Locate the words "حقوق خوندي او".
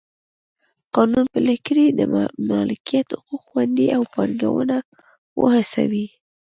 3.15-4.01